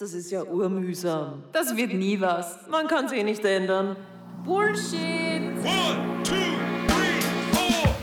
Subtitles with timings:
[0.00, 1.42] Das ist ja urmühsam.
[1.50, 2.68] Das wird nie was.
[2.68, 3.96] Man kann es eh nicht ändern.
[4.44, 4.94] Bullshit.
[4.94, 6.36] One, two,
[6.86, 7.96] three, four.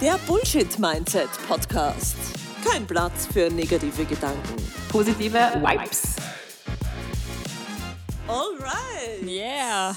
[0.00, 2.16] Der Bullshit Mindset Podcast.
[2.68, 4.56] Kein Platz für negative Gedanken.
[4.88, 6.16] Positive Vibes.
[8.26, 9.22] Alright.
[9.22, 9.94] Yeah.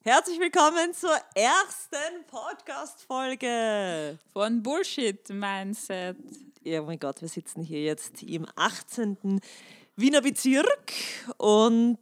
[0.00, 4.18] Herzlich willkommen zur ersten Podcast-Folge.
[4.32, 6.16] Von Bullshit Mindset.
[6.64, 9.38] Ja, oh mein Gott, wir sitzen hier jetzt im 18.
[9.96, 10.92] Wiener Bezirk
[11.36, 11.98] und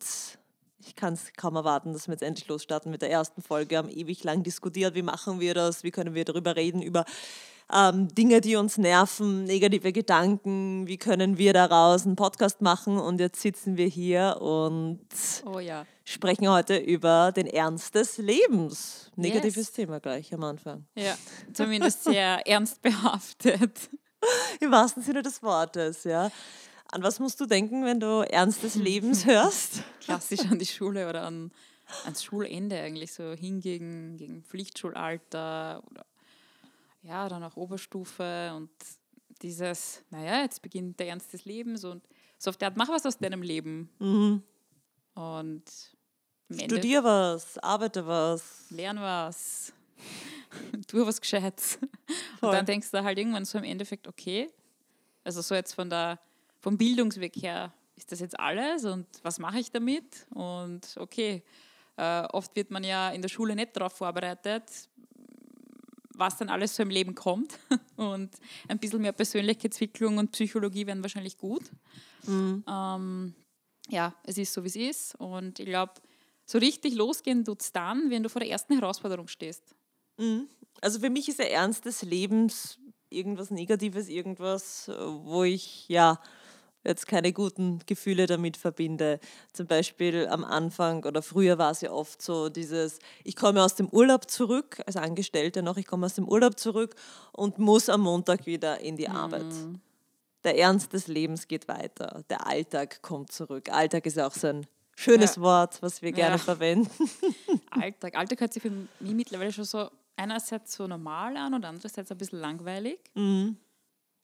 [0.86, 3.70] ich kann es kaum erwarten, dass wir jetzt endlich losstarten mit der ersten Folge.
[3.70, 7.04] Wir haben ewig lang diskutiert, wie machen wir das, wie können wir darüber reden, über
[7.72, 13.18] ähm, Dinge, die uns nerven, negative Gedanken, wie können wir daraus einen Podcast machen und
[13.18, 15.00] jetzt sitzen wir hier und
[15.44, 15.86] Oh ja.
[16.04, 19.10] sprechen heute über den Ernst des Lebens.
[19.16, 19.72] Negatives Yes.
[19.72, 20.86] Thema gleich am Anfang.
[20.94, 21.16] Ja.
[21.52, 23.90] Zumindest sehr ernst behaftet.
[24.60, 26.30] Im wahrsten Sinne des Wortes, ja.
[26.90, 29.82] An was musst du denken, wenn du Ernst des Lebens hörst?
[30.00, 31.50] Klassisch an die Schule oder an,
[32.04, 36.04] ans Schulende eigentlich so hingegen gegen Pflichtschulalter oder
[37.02, 38.70] ja, dann auch Oberstufe und
[39.42, 42.02] dieses, naja, jetzt beginnt der Ernst des Lebens und
[42.38, 43.90] so auf der Art, mach was aus deinem Leben.
[45.14, 45.62] Und
[46.48, 48.66] am Ende Studier was, arbeite was.
[48.70, 49.72] lern was,
[50.86, 51.78] tu was Gescheites.
[52.40, 52.48] Voll.
[52.48, 54.50] Und dann denkst du halt irgendwann so im Endeffekt, okay,
[55.24, 56.18] also so jetzt von der,
[56.60, 60.26] vom Bildungsweg her, ist das jetzt alles und was mache ich damit?
[60.30, 61.42] Und okay,
[61.96, 64.64] äh, oft wird man ja in der Schule nicht darauf vorbereitet,
[66.14, 67.58] was dann alles so im Leben kommt.
[67.96, 68.30] Und
[68.68, 71.62] ein bisschen mehr Persönlichkeitsentwicklung und Psychologie wären wahrscheinlich gut.
[72.68, 73.34] Ähm,
[73.88, 75.14] ja, es ist so, wie es ist.
[75.16, 75.92] Und ich glaube,
[76.44, 79.74] so richtig losgehen tut es dann, wenn du vor der ersten Herausforderung stehst.
[80.80, 82.78] Also für mich ist der Ernst des Lebens
[83.10, 86.18] irgendwas Negatives, irgendwas, äh, wo ich ja
[86.84, 89.20] jetzt keine guten Gefühle damit verbinde.
[89.52, 93.76] Zum Beispiel am Anfang oder früher war es ja oft so dieses, ich komme aus
[93.76, 96.96] dem Urlaub zurück, als Angestellte noch, ich komme aus dem Urlaub zurück
[97.32, 99.44] und muss am Montag wieder in die Arbeit.
[100.42, 102.24] Der Ernst des Lebens geht weiter.
[102.28, 103.68] Der Alltag kommt zurück.
[103.70, 104.66] Alltag ist auch so ein
[104.96, 105.42] schönes Ja.
[105.42, 106.38] Wort, was wir gerne Ja.
[106.38, 106.90] verwenden.
[107.70, 108.16] Alltag.
[108.16, 112.18] Alltag hört sich für mich mittlerweile schon so einerseits so normal an und andererseits ein
[112.18, 112.98] bisschen langweilig.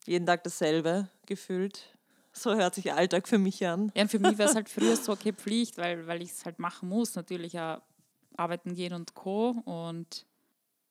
[0.05, 1.97] Jeden Tag dasselbe gefühlt.
[2.31, 3.91] So hört sich Alltag für mich an.
[3.95, 6.59] Ja, für mich wäre es halt früher so, okay, Pflicht, weil, weil ich es halt
[6.59, 7.81] machen muss, natürlich ja
[8.37, 9.49] arbeiten gehen und Co.
[9.65, 10.25] Und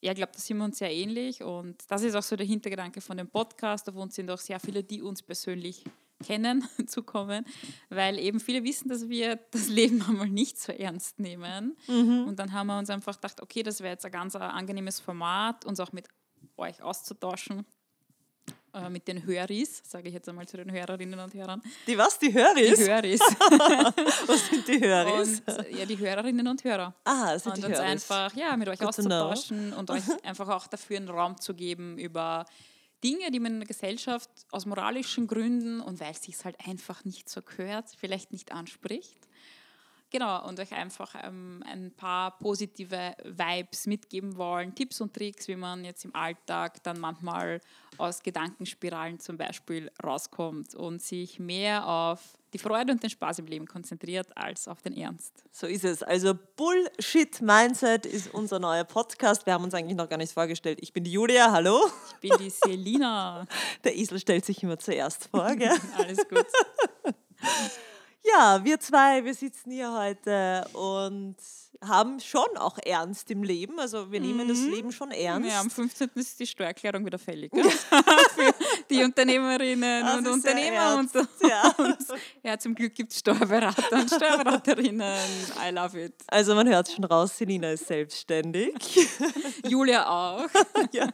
[0.00, 1.42] ja, ich glaube, da sind wir uns sehr ähnlich.
[1.42, 3.88] Und das ist auch so der Hintergedanke von dem Podcast.
[3.88, 5.84] Auf uns sind auch sehr viele, die uns persönlich
[6.24, 7.44] kennen, zukommen,
[7.88, 11.76] weil eben viele wissen, dass wir das Leben einmal nicht so ernst nehmen.
[11.86, 15.64] Und dann haben wir uns einfach gedacht, okay, das wäre jetzt ein ganz angenehmes Format,
[15.64, 16.08] uns auch mit
[16.56, 17.64] euch auszutauschen,
[18.74, 21.62] äh, mit den Höris, sage ich jetzt einmal zu den Hörerinnen und Hörern.
[21.86, 22.18] Die was?
[22.18, 22.78] Die Höris?
[22.78, 23.20] Die Höris.
[24.26, 25.42] Was sind die Höris?
[25.46, 26.94] Und ja, die Hörerinnen und Hörer.
[27.04, 27.90] Ah, das sind Und die uns Höris.
[27.90, 31.96] einfach ja, mit euch Good auszutauschen und euch einfach auch dafür einen Raum zu geben
[31.98, 32.44] über
[33.04, 37.04] Dinge, die man in der Gesellschaft aus moralischen Gründen und weil es sich halt einfach
[37.04, 39.27] nicht so gehört, vielleicht nicht anspricht.
[40.10, 45.56] Genau, und euch einfach ähm, ein paar positive Vibes mitgeben wollen, Tipps und Tricks, wie
[45.56, 47.60] man jetzt im Alltag dann manchmal
[47.98, 53.46] aus Gedankenspiralen zum Beispiel rauskommt und sich mehr auf die Freude und den Spaß im
[53.46, 55.44] Leben konzentriert als auf den Ernst.
[55.52, 56.02] So ist es.
[56.02, 59.44] Also Bullshit Mindset ist unser neuer Podcast.
[59.44, 60.78] Wir haben uns eigentlich noch gar nicht vorgestellt.
[60.80, 61.78] Ich bin die Julia, hallo.
[62.22, 63.46] Ich bin die Selina.
[63.84, 65.76] Der Esel stellt sich immer zuerst vor, gell?
[65.98, 66.46] Alles gut.
[68.30, 71.36] Ja, wir zwei, wir sitzen hier heute und
[71.80, 73.78] haben schon auch Ernst im Leben.
[73.78, 75.48] Also wir nehmen das Leben schon ernst.
[75.48, 76.10] Ja, am 15.
[76.14, 77.52] ist die Steuererklärung wieder fällig.
[77.52, 77.64] Gell?
[78.34, 78.54] Für
[78.90, 80.98] die Unternehmerinnen Das und Unternehmer.
[80.98, 81.10] Und,
[81.48, 81.74] ja.
[81.78, 81.98] und
[82.42, 85.18] ja, zum Glück gibt es Steuerberater und Steuerberaterinnen.
[85.66, 86.14] I love it.
[86.26, 88.74] Also man hört schon raus, Selina ist selbstständig.
[89.66, 90.48] Julia auch.
[90.92, 91.08] ja.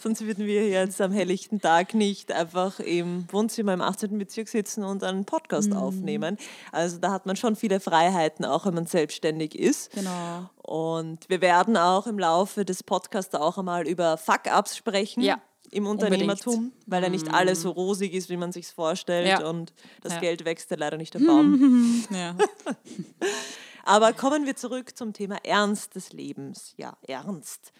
[0.00, 4.18] Sonst würden wir jetzt am helllichten Tag nicht einfach im Wohnzimmer im 18.
[4.18, 6.36] Bezirk sitzen und einen Podcast aufnehmen.
[6.72, 9.92] Also da hat man schon viele Freiheiten, auch wenn man selbstständig ist.
[9.92, 10.50] Genau.
[10.62, 15.22] Und wir werden auch im Laufe des Podcasts auch einmal über Fuck-Ups sprechen.
[15.22, 15.40] Ja,
[15.70, 19.46] Im Unternehmertum, weil ja nicht alles so rosig ist, wie man sich vorstellt Ja.
[19.48, 19.72] und
[20.02, 20.20] das Ja.
[20.20, 22.04] Geld wächst ja leider nicht am Baum.
[22.10, 22.36] Ja.
[23.84, 26.74] Aber kommen wir zurück zum Thema Ernst des Lebens.
[26.76, 27.72] Ja, Ernst.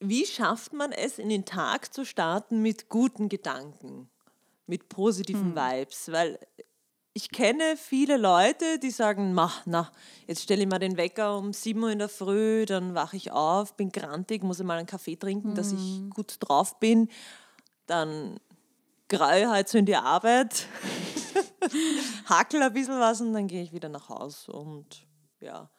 [0.00, 4.08] Wie schafft man es, in den Tag zu starten mit guten Gedanken,
[4.66, 6.10] mit positiven Vibes?
[6.10, 6.38] Weil
[7.16, 9.90] ich kenne viele Leute, die sagen, mach, na,
[10.26, 13.30] jetzt stelle ich mal den Wecker um 7 Uhr in der Früh, dann wache ich
[13.32, 17.08] auf, bin grantig, muss mal einen Kaffee trinken, dass ich gut drauf bin.
[17.86, 18.38] Dann
[19.08, 20.66] greie halt so in die Arbeit,
[22.26, 24.52] hakel ein bisschen was und dann gehe ich wieder nach Hause.
[24.52, 25.06] Und
[25.40, 25.70] ja,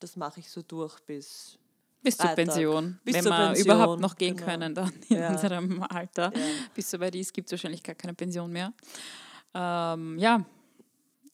[0.00, 1.56] das mache ich so durch bis
[2.02, 2.30] Bis zur.
[2.30, 2.98] Pension.
[3.04, 4.50] Bis wenn zur wir Pension, überhaupt noch gehen genau.
[4.50, 5.30] können dann in Ja.
[5.30, 6.32] unserem Alter.
[6.34, 6.42] Ja.
[6.74, 8.72] Bis soweit ist, gibt es wahrscheinlich gar keine Pension mehr.
[9.54, 10.44] Ähm, ja.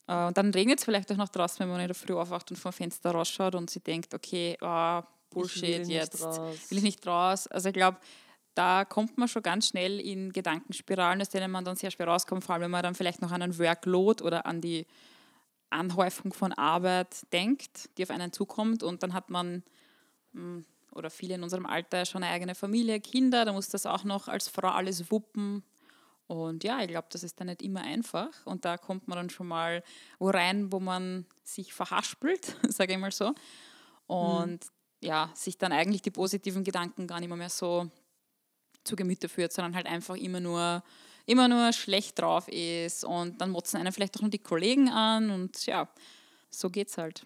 [0.09, 2.51] Äh, Und dann regnet es vielleicht auch noch draußen, wenn man in der Früh aufwacht
[2.51, 6.23] und vom Fenster rausschaut und sie denkt, okay, ah, Bullshit will jetzt,
[6.71, 7.47] will ich nicht raus.
[7.49, 7.99] Also ich glaube,
[8.55, 12.43] da kommt man schon ganz schnell in Gedankenspiralen, aus denen man dann sehr schwer rauskommt,
[12.45, 14.87] vor allem wenn man dann vielleicht noch an einen Workload oder an die
[15.69, 19.63] Anhäufung von Arbeit denkt, die auf einen zukommt und dann hat man
[20.33, 20.63] mh,
[20.93, 24.29] oder viele in unserem Alter schon eine eigene Familie, Kinder, da muss das auch noch
[24.29, 25.63] als Frau alles wuppen.
[26.27, 28.31] Und ja, ich glaube, das ist dann nicht immer einfach.
[28.45, 29.83] Und da kommt man dann schon mal
[30.19, 33.33] wo rein, wo man sich verhaspelt, sage ich mal so.
[34.07, 34.61] Und
[35.01, 37.91] ja, sich dann eigentlich die positiven Gedanken gar nicht mehr, so
[38.83, 40.83] zu Gemüte führt, sondern halt einfach immer nur,
[41.27, 43.05] immer nur schlecht drauf ist.
[43.05, 45.31] Und dann motzen einen vielleicht auch noch die Kollegen an.
[45.31, 45.89] Und ja,
[46.51, 47.25] so geht's halt.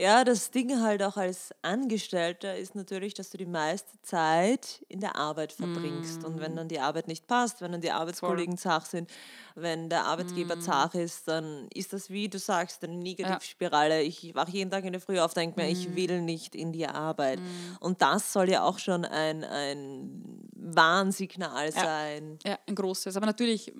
[0.00, 5.00] Ja, das Ding halt auch als Angestellter ist natürlich, dass du die meiste Zeit in
[5.00, 6.24] der Arbeit verbringst.
[6.24, 9.10] Und wenn dann die Arbeit nicht passt, wenn dann die Arbeitskollegen zach sind,
[9.56, 14.00] wenn der Arbeitgeber zach ist, dann ist das, wie du sagst, eine Negativspirale.
[14.00, 16.86] Ich wache jeden Tag in der Früh auf, denke mir, ich will nicht in die
[16.86, 17.42] Arbeit.
[17.78, 22.38] Und das soll ja auch schon ein, ein Warnsignal sein.
[22.46, 23.18] Ja, ein großes.
[23.18, 23.74] Aber natürlich,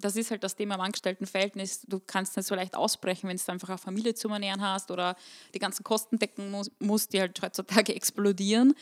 [0.00, 1.82] das ist halt das Thema im Angestelltenverhältnis.
[1.86, 5.16] Du kannst nicht so leicht ausbrechen, wenn du einfach eine Familie zu ernähren hast oder
[5.54, 8.74] die ganzen Kosten decken muss, musst, die halt heutzutage explodieren.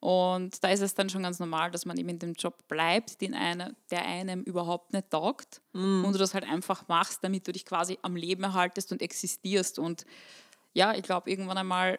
[0.00, 3.20] Und da ist es dann schon ganz normal, dass man eben in dem Job bleibt,
[3.20, 5.62] den eine, der einem überhaupt nicht taugt.
[6.04, 9.78] Und du das halt einfach machst, damit du dich quasi am Leben erhaltest und existierst.
[9.78, 10.04] Und
[10.74, 11.98] ja, ich glaube, irgendwann einmal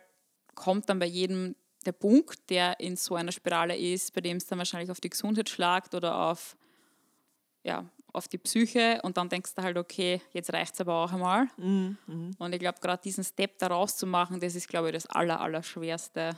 [0.56, 4.46] kommt dann bei jedem der Punkt, der in so einer Spirale ist, bei dem es
[4.46, 6.56] dann wahrscheinlich auf die Gesundheit schlagt oder auf,
[7.64, 11.12] ja, auf die Psyche und dann denkst du halt, okay, jetzt reicht es aber auch
[11.12, 11.48] einmal.
[11.58, 16.38] Und ich glaube, gerade diesen Step da rauszumachen, das ist, glaube ich, das Aller, Allerschwerste.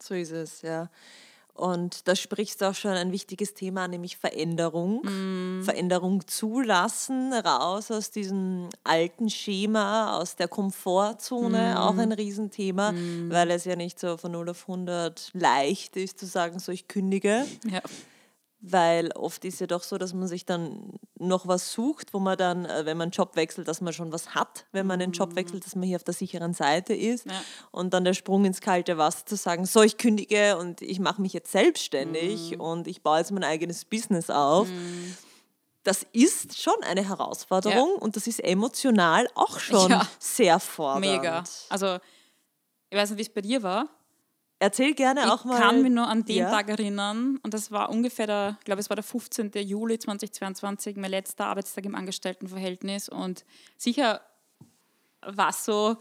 [0.00, 0.90] So ist es, ja.
[1.56, 5.62] Und da sprichst du auch schon ein wichtiges Thema, nämlich Veränderung.
[5.62, 12.92] Veränderung zulassen, raus aus diesem alten Schema, aus der Komfortzone, auch ein Riesenthema,
[13.28, 16.88] weil es ja nicht so von 0 auf 100 leicht ist zu sagen, so ich
[16.88, 17.46] kündige.
[17.70, 17.82] Ja.
[18.66, 22.38] Weil oft ist ja doch so, dass man sich dann noch was sucht, wo man
[22.38, 25.12] dann, äh, wenn man einen Job wechselt, dass man schon was hat, wenn man einen
[25.12, 27.26] Job wechselt, dass man hier auf der sicheren Seite ist.
[27.26, 27.32] Ja.
[27.72, 31.20] Und dann der Sprung ins kalte Wasser zu sagen, so, ich kündige und ich mache
[31.20, 34.66] mich jetzt selbstständig und ich baue jetzt mein eigenes Business auf.
[35.82, 38.00] Das ist schon eine Herausforderung Ja.
[38.00, 40.08] und das ist emotional auch schon Ja.
[40.18, 41.04] sehr fordernd.
[41.04, 41.44] Mega.
[41.68, 41.98] Also,
[42.88, 43.88] ich weiß nicht, wie es bei dir war.
[44.64, 45.60] Erzähl gerne auch ich mal.
[45.60, 46.50] kann mich nur an den Ja.
[46.50, 49.50] Tag erinnern und das war ungefähr der, ich glaube, es war der 15.
[49.56, 53.44] Juli 2022, mein letzter Arbeitstag im Angestelltenverhältnis und
[53.76, 54.22] sicher
[55.20, 55.96] war es so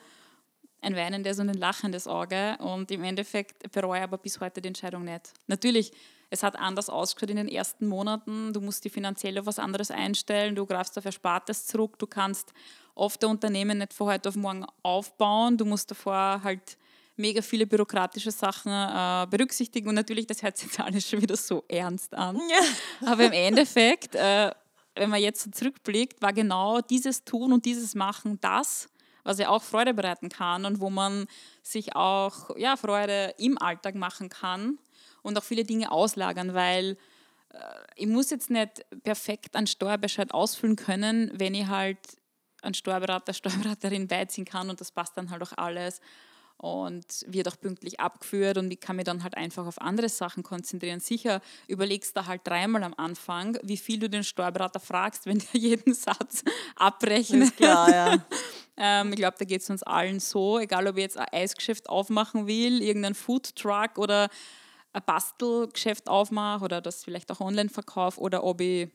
[0.81, 4.67] ein weinendes und ein lachendes Auge und im Endeffekt bereue ich aber bis heute die
[4.67, 5.33] Entscheidung nicht.
[5.47, 5.91] Natürlich,
[6.29, 9.91] es hat anders ausgeschaut in den ersten Monaten, du musst die finanziell auf was anderes
[9.91, 12.53] einstellen, du greifst auf Erspartes zurück, du kannst
[12.95, 16.77] oft der Unternehmen nicht von heute auf morgen aufbauen, du musst davor halt
[17.15, 21.35] mega viele bürokratische Sachen äh, berücksichtigen und natürlich, das hört sich jetzt alles schon wieder
[21.35, 22.39] so ernst an.
[22.49, 23.11] Ja.
[23.11, 24.51] Aber im Endeffekt, äh,
[24.95, 28.89] wenn man jetzt so zurückblickt, war genau dieses Tun und dieses Machen das,
[29.23, 31.27] was ja auch Freude bereiten kann und wo man
[31.61, 34.77] sich auch ja, Freude im Alltag machen kann
[35.21, 36.97] und auch viele Dinge auslagern, weil
[37.49, 37.57] äh,
[37.95, 41.99] ich muss jetzt nicht perfekt einen Steuerbescheid ausfüllen können, wenn ich halt
[42.61, 46.01] einen Steuerberater, Steuerberaterin beiziehen kann und das passt dann halt auch alles
[46.57, 50.43] und wird auch pünktlich abgeführt und ich kann mich dann halt einfach auf andere Sachen
[50.43, 50.99] konzentrieren.
[50.99, 55.47] Sicher überlegst du halt dreimal am Anfang, wie viel du den Steuerberater fragst, wenn der
[55.59, 56.43] jeden Satz
[56.75, 57.43] abrechnet.
[57.43, 58.25] Ist klar, ja.
[58.75, 61.89] Ähm, ich glaube, da geht es uns allen so, egal ob ich jetzt ein Eisgeschäft
[61.89, 64.29] aufmachen will, irgendein Foodtruck oder
[64.93, 68.89] ein Bastelgeschäft aufmache oder das vielleicht auch online verkaufe oder ob ich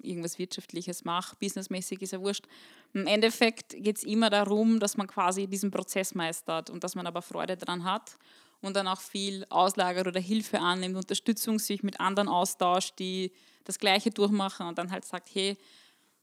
[0.00, 2.46] irgendwas Wirtschaftliches mache, businessmäßig ist ja wurscht.
[2.94, 7.06] Im Endeffekt geht es immer darum, dass man quasi diesen Prozess meistert und dass man
[7.06, 8.16] aber Freude daran hat
[8.60, 13.32] und dann auch viel auslagert oder Hilfe annimmt, Unterstützung sich mit anderen austauscht, die
[13.64, 15.58] das Gleiche durchmachen und dann halt sagt, hey,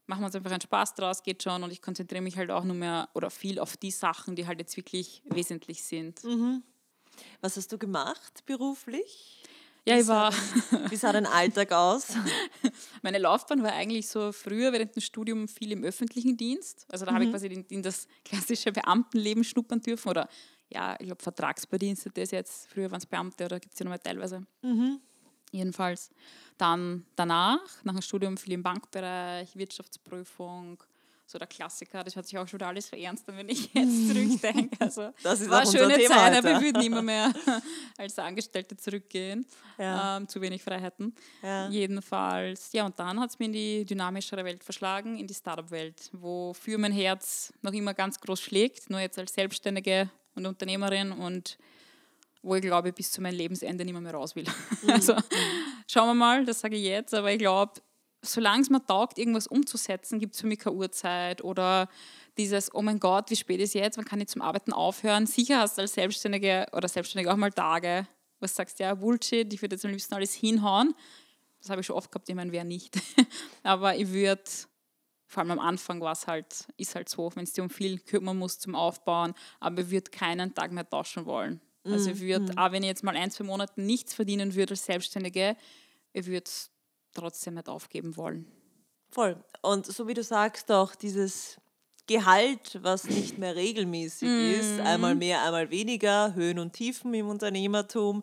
[0.06, 2.64] machen wir uns einfach einen Spaß draus, geht schon und ich konzentriere mich halt auch
[2.64, 6.24] nur mehr oder viel auf die Sachen, die halt jetzt wirklich wesentlich sind.
[7.42, 9.42] Was hast du gemacht beruflich?
[9.84, 10.32] Ja, ich war,
[10.90, 12.14] Wie sah dein Alltag aus?
[13.02, 16.86] meine Laufbahn war eigentlich so früher während dem Studium viel im öffentlichen Dienst.
[16.88, 20.28] Also da habe ich quasi in, in das klassische Beamtenleben schnuppern dürfen oder
[20.68, 23.90] ja, ich glaube Vertragsbedienstete ist jetzt, früher waren es Beamte oder gibt es ja noch
[23.90, 24.46] mal teilweise.
[25.50, 26.10] Jedenfalls.
[26.56, 30.82] Dann danach, nach dem Studium viel im Bankbereich, Wirtschaftsprüfung,
[31.32, 32.04] so der Klassiker.
[32.04, 34.76] Das hört sich auch schon alles verernst wenn ich jetzt zurückdenke.
[34.78, 37.32] Also, Das ist war auch schöne Thema Zeit, aber wir würden immer mehr
[37.96, 39.46] als Angestellte zurückgehen.
[39.78, 40.18] Ja.
[40.18, 41.14] Ähm, zu wenig Freiheiten.
[41.42, 41.68] Ja.
[41.68, 46.10] Jedenfalls, ja, und dann hat es mir in die dynamischere Welt verschlagen, in die Startup-Welt,
[46.12, 51.58] wofür mein Herz noch immer ganz groß schlägt, nur jetzt als Selbstständige und Unternehmerin und
[52.42, 54.44] wo ich glaube, bis zu meinem Lebensende nicht mehr, mehr raus will.
[54.88, 55.14] Also
[55.86, 57.80] schauen wir mal, das sage ich jetzt, aber ich glaube,
[58.22, 61.88] solange es mir taugt, irgendwas umzusetzen, gibt es für mich keine Uhrzeit oder
[62.38, 65.26] dieses, oh mein Gott, wie spät ist jetzt, wann kann ich zum Arbeiten aufhören?
[65.26, 68.06] Sicher hast du als Selbstständige oder Selbstständige auch mal Tage,
[68.40, 70.94] wo du sagst, ja, Bullshit, ich würde jetzt am liebsten alles hinhauen.
[71.60, 73.00] Das habe ich schon oft gehabt, ich meine, wer nicht.
[73.62, 74.42] Aber ich würde,
[75.26, 77.98] vor allem am Anfang war es halt, ist halt so, wenn es dir um viel
[77.98, 81.60] kümmern muss zum Aufbauen, aber ich würde keinen Tag mehr tauschen wollen.
[81.84, 84.84] Also ich würde, auch wenn ich jetzt mal ein, zwei Monate nichts verdienen würde als
[84.84, 85.56] Selbstständige,
[86.12, 86.71] ich würde es
[87.14, 88.50] trotzdem nicht aufgeben wollen.
[89.10, 89.36] Voll.
[89.60, 91.58] Und so wie du sagst, auch dieses
[92.06, 98.22] Gehalt, was nicht mehr regelmäßig ist, einmal mehr, einmal weniger, Höhen und Tiefen im Unternehmertum.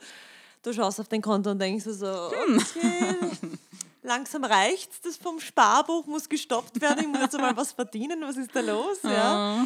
[0.64, 3.16] Du schaust auf dein Konto und denkst so, okay,
[4.04, 8.36] langsam reicht's, das vom Sparbuch muss gestoppt werden, ich muss jetzt mal was verdienen, was
[8.36, 9.00] ist da los?
[9.04, 9.66] Ja.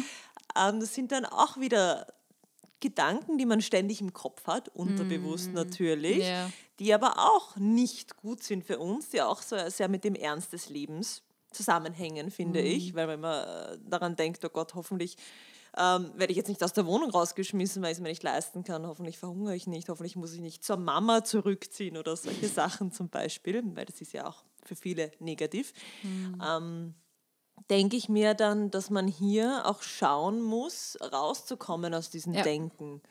[0.56, 2.06] Ähm, das sind dann auch wieder
[2.80, 6.50] Gedanken, die man ständig im Kopf hat, unterbewusst natürlich, Ja.
[6.78, 10.52] die aber auch nicht gut sind für uns, die auch so sehr mit dem Ernst
[10.52, 15.16] des Lebens zusammenhängen, finde ich, weil man immer äh, daran denkt, oh Gott, hoffentlich
[15.76, 18.64] ähm, werde ich jetzt nicht aus der Wohnung rausgeschmissen, weil ich es mir nicht leisten
[18.64, 22.92] kann, hoffentlich verhungere ich nicht, hoffentlich muss ich nicht zur Mama zurückziehen oder solche Sachen
[22.92, 25.72] zum Beispiel, weil das ist ja auch für viele negativ.
[26.04, 26.94] Ähm,
[27.70, 32.42] denke ich mir dann, dass man hier auch schauen muss, rauszukommen aus diesem Ja.
[32.42, 33.02] Denken,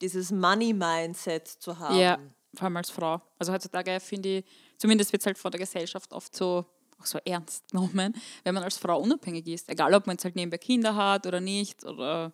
[0.00, 1.98] dieses Money-Mindset zu haben.
[1.98, 2.18] Ja,
[2.54, 3.20] vor allem als Frau.
[3.38, 4.44] Also heutzutage finde ich,
[4.76, 6.64] zumindest wird es halt von der Gesellschaft oft so,
[7.00, 8.14] auch so ernst genommen,
[8.44, 9.68] wenn man als Frau unabhängig ist.
[9.68, 12.32] Egal, ob man jetzt halt nebenbei Kinder hat oder nicht oder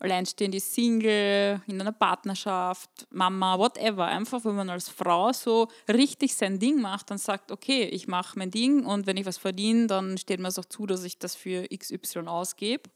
[0.00, 4.06] alleinstehend ist, Single, in einer Partnerschaft, Mama, whatever.
[4.06, 8.38] Einfach, wenn man als Frau so richtig sein Ding macht und sagt, okay, ich mache
[8.38, 11.18] mein Ding und wenn ich was verdiene, dann steht mir es auch zu, dass ich
[11.18, 12.90] das für XY ausgebe.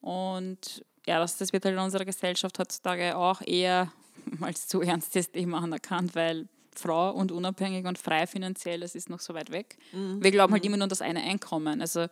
[0.00, 3.92] Und ja, das, das wird halt in unserer Gesellschaft heutzutage auch eher
[4.40, 9.20] als zu ernstes Thema anerkannt, weil Frau und unabhängig und frei finanziell, das ist noch
[9.20, 9.78] so weit weg.
[10.20, 11.80] Wir glauben halt immer nur an das eine Einkommen.
[11.80, 12.06] Also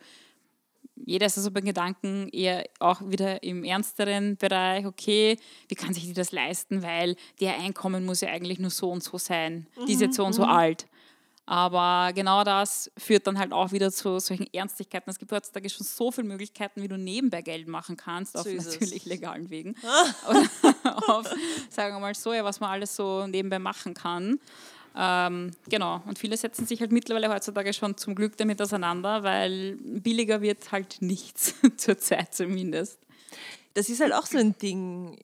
[0.95, 5.37] jeder ist also beim Gedanken eher auch wieder im ernsteren Bereich, okay,
[5.67, 9.03] wie kann sich die das leisten, weil der Einkommen muss ja eigentlich nur so und
[9.03, 10.87] so sein, die ist jetzt so und so alt.
[11.47, 15.09] Aber genau das führt dann halt auch wieder zu solchen Ernstigkeiten.
[15.11, 18.49] Es gibt heutzutage schon so viele Möglichkeiten, wie du nebenbei Geld machen kannst, auf So
[18.49, 18.65] es.
[18.65, 19.75] natürlich legalen Wegen.
[20.29, 20.43] Oder
[21.07, 21.27] auf,
[21.69, 24.39] sagen wir mal so, ja, was man alles so nebenbei machen kann.
[24.97, 29.77] Ähm, genau, und viele setzen sich halt mittlerweile heutzutage schon zum Glück damit auseinander, weil
[29.81, 32.99] billiger wird halt nichts, zurzeit zumindest.
[33.73, 35.17] Das ist halt auch so ein Ding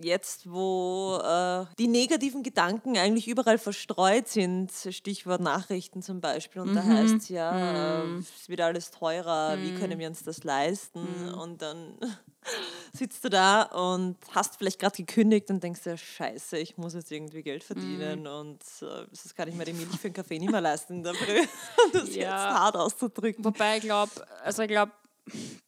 [0.00, 4.70] jetzt, wo äh, die negativen Gedanken eigentlich überall verstreut sind.
[4.90, 6.62] Stichwort Nachrichten zum Beispiel.
[6.62, 10.44] Und da heißt es ja, äh, es wird alles teurer, wie können wir uns das
[10.44, 11.28] leisten?
[11.34, 11.98] Und dann
[12.92, 17.12] sitzt du da und hast vielleicht gerade gekündigt und denkst dir, scheiße, ich muss jetzt
[17.12, 20.50] irgendwie Geld verdienen und äh, das kann ich mir die Milch für einen Kaffee nicht
[20.50, 21.40] mehr leisten in der Früh.
[21.84, 22.22] Um das Ja.
[22.22, 23.44] jetzt hart auszudrücken.
[23.44, 24.10] Wobei ich glaube,
[24.44, 24.92] also ich glaube,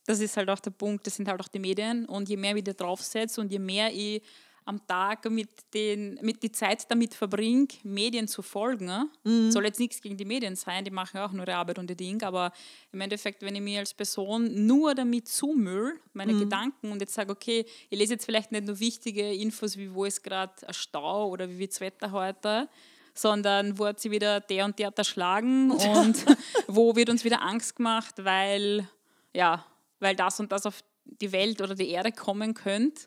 [0.07, 2.57] das ist halt auch der Punkt, das sind halt auch die Medien und je mehr
[2.57, 4.23] ich da draufsetze und je mehr ich
[4.67, 8.87] am Tag mit, den, mit die Zeit damit verbringe, Medien zu folgen.
[8.87, 9.09] ne?
[9.51, 11.91] Soll jetzt nichts gegen die Medien sein, die machen ja auch nur ihre Arbeit und
[11.91, 12.51] ihr Ding, aber
[12.91, 17.31] im Endeffekt, wenn ich mir als Person nur damit zumüll, meine Gedanken und jetzt sage,
[17.33, 21.29] okay, ich lese jetzt vielleicht nicht nur wichtige Infos, wie wo ist gerade ein Stau
[21.29, 22.69] oder wie wird das Wetter heute,
[23.15, 26.25] sondern wo hat sie wieder der und der erschlagen und
[26.67, 28.89] wo wird uns wieder Angst gemacht, weil,
[29.35, 29.64] ja,
[30.00, 33.07] weil das und das auf die Welt oder die Erde kommen könnte,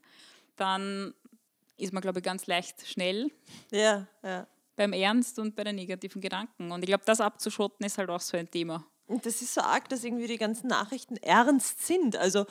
[0.55, 1.13] dann
[1.77, 3.31] ist man, glaube ich, ganz leicht schnell
[3.71, 4.47] Ja, ja.
[4.75, 6.71] beim Ernst und bei den negativen Gedanken.
[6.71, 8.85] Und ich glaube, das abzuschotten ist halt auch so ein Thema.
[9.05, 12.15] Und das ist so arg, dass irgendwie die ganzen Nachrichten ernst sind.
[12.17, 12.45] Also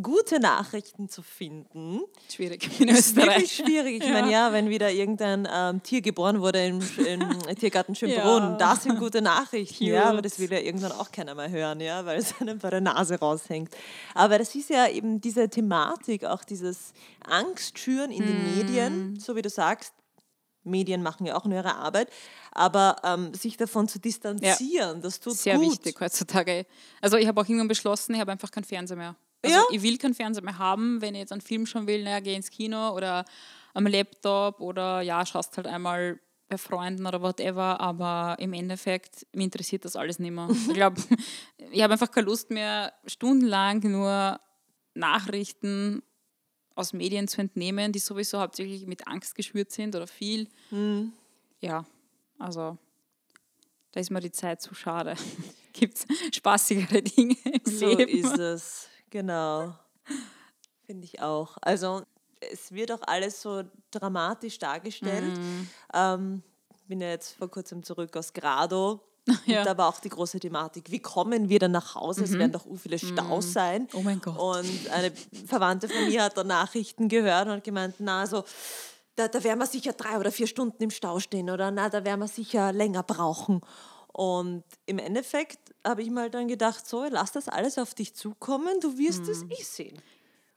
[0.00, 2.00] gute Nachrichten zu finden,
[2.30, 3.52] Schwierig in ist wirklich Österreich.
[3.56, 4.02] schwierig.
[4.04, 8.56] Ich meine, ja, wenn wieder irgendein ähm, Tier geboren wurde im, im Tiergarten Schönbrunn, Ja.
[8.56, 9.84] das sind gute Nachrichten.
[9.84, 10.10] Ja, Cute.
[10.10, 12.80] aber das will ja irgendwann auch keiner mehr hören, ja, weil es einem bei der
[12.80, 13.74] Nase raushängt.
[14.14, 16.92] Aber das ist ja eben diese Thematik, auch dieses
[17.24, 18.26] Angstschüren in Mhm.
[18.26, 19.92] den Medien, so wie du sagst.
[20.64, 22.10] Medien machen ja auch nur ihre Arbeit,
[22.52, 25.70] aber ähm, sich davon zu distanzieren, das tut Sehr gut.
[25.70, 26.66] wichtig heutzutage.
[27.00, 29.16] Also ich habe auch irgendwann beschlossen, ich habe einfach keinen Fernseher mehr.
[29.42, 29.64] Also Ja?
[29.70, 32.34] ich will keinen Fernseher mehr haben, wenn ich jetzt einen Film schauen will, naja, geh
[32.34, 33.24] ins Kino oder
[33.74, 36.18] am Laptop oder ja, schaust halt einmal
[36.48, 40.48] bei Freunden oder whatever, aber im Endeffekt, mich interessiert das alles nicht mehr.
[40.68, 41.00] Ich glaube,
[41.70, 44.40] ich habe einfach keine Lust mehr, stundenlang nur
[44.94, 46.02] Nachrichten
[46.74, 50.48] aus Medien zu entnehmen, die sowieso hauptsächlich mit Angst geschürt sind oder viel.
[51.60, 51.84] Ja,
[52.38, 52.78] also
[53.92, 55.14] da ist mir die Zeit zu schade.
[55.72, 58.08] Gibt es spaßigere Dinge im So Leben?
[58.26, 59.74] ist es, genau.
[60.86, 61.56] Finde ich auch.
[61.60, 62.02] Also
[62.40, 65.36] es wird auch alles so dramatisch dargestellt.
[65.36, 65.68] Mhm.
[65.92, 66.42] Ähm,
[66.86, 69.00] bin ja jetzt vor kurzem zurück aus Grado.
[69.44, 69.58] Ja.
[69.58, 72.24] Und da war auch die große Thematik, wie kommen wir dann nach Hause?
[72.24, 73.86] Es werden doch u viele Staus sein.
[73.92, 74.38] Oh mein Gott.
[74.38, 75.12] Und eine
[75.46, 78.44] Verwandte von mir hat da Nachrichten gehört und hat gemeint, na, also
[79.16, 82.04] da, da werden wir sicher drei oder vier Stunden im Stau stehen oder na, da
[82.04, 83.60] werden wir sicher länger brauchen.
[84.18, 88.80] Und im Endeffekt habe ich mal dann gedacht, so, lass das alles auf dich zukommen,
[88.80, 90.02] du wirst es eh sehen.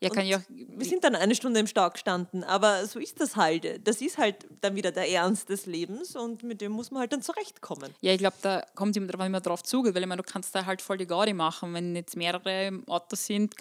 [0.00, 0.40] Ja, kann ich auch.
[0.48, 3.86] Wir sind dann eine Stunde im Stau gestanden, aber so ist das halt.
[3.86, 7.12] Das ist halt dann wieder der Ernst des Lebens und mit dem muss man halt
[7.12, 7.94] dann zurechtkommen.
[8.00, 10.52] Ja, ich glaube, da kommt immer drauf, immer drauf zugeht, weil ich meine, du kannst
[10.56, 11.72] da halt voll die Gaudi machen.
[11.72, 13.54] Wenn jetzt mehrere im Auto sind,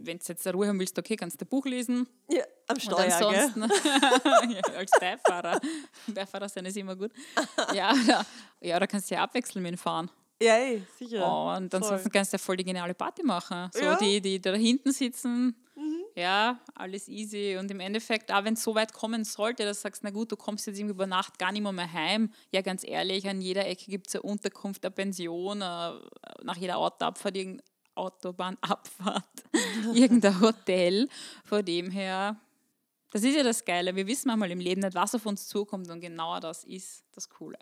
[0.00, 2.08] wenn du jetzt eine Ruhe haben willst, okay, kannst du ein Buch lesen.
[2.30, 3.12] Ja, am Und Steuer, gell?
[3.12, 3.62] ansonsten,
[4.52, 5.60] ja, als Beifahrer.
[6.08, 7.12] Beifahrer sein ist immer gut.
[7.74, 8.26] Ja, oder,
[8.60, 10.10] ja, oder kannst du ja abwechseln mit dem Fahren.
[10.40, 11.26] Ja, ey, sicher.
[11.26, 13.70] Und ansonsten kannst du ja voll die geniale Party machen.
[13.72, 13.94] So Ja.
[13.94, 13.98] Mhm.
[13.98, 15.56] die, die da hinten sitzen,
[16.14, 17.56] ja, alles easy.
[17.58, 20.32] Und im Endeffekt, auch wenn es so weit kommen sollte, dass du sagst, na gut,
[20.32, 22.32] du kommst jetzt irgendwie über Nacht gar nicht mehr, mehr heim.
[22.50, 25.92] Ja, ganz ehrlich, an jeder Ecke gibt es eine Unterkunft, eine Pension, äh,
[26.42, 27.62] nach jeder Autoabfahrt, irgendeine
[27.98, 29.24] Autobahnabfahrt,
[29.94, 31.08] irgendein Hotel.
[31.44, 32.36] Von dem her,
[33.10, 33.94] das ist ja das Geile.
[33.96, 37.28] Wir wissen manchmal im Leben nicht, was auf uns zukommt und genau das ist das
[37.28, 37.58] Coole.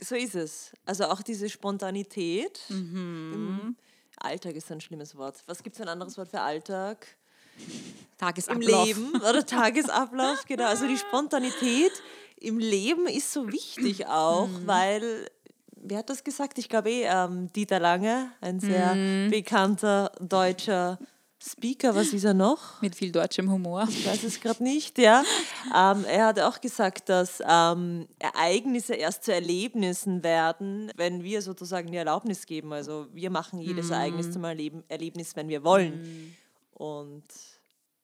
[0.00, 0.72] So ist es.
[0.86, 2.60] Also auch diese Spontanität.
[2.68, 3.76] Mhm.
[3.76, 3.76] Im
[4.16, 5.42] Alltag ist ein schlimmes Wort.
[5.46, 7.06] Was gibt es ein anderes Wort für Alltag?
[7.58, 8.86] Im Tagesablauf.
[8.86, 10.64] Leben oder Tagesablauf, genau.
[10.66, 11.92] Also die Spontanität
[12.36, 14.66] im Leben ist so wichtig auch, Mhm.
[14.66, 15.30] weil,
[15.90, 16.56] wer hat das gesagt?
[16.58, 19.30] Ich glaube eh ähm, Dieter Lange, ein sehr Mhm.
[19.30, 20.98] bekannter deutscher
[21.42, 21.94] Speaker.
[21.94, 22.82] Was ist er noch?
[22.82, 23.86] Mit viel deutschem Humor.
[23.88, 25.22] Ich weiß es gerade nicht, ja.
[25.74, 31.90] Ähm, er hat auch gesagt, dass ähm, Ereignisse erst zu Erlebnissen werden, wenn wir sozusagen
[31.90, 32.72] die Erlaubnis geben.
[32.74, 33.92] Also wir machen jedes Mhm.
[33.92, 36.36] Ereignis zum Erleben, Erlebnis, wenn wir wollen.
[36.74, 37.24] Und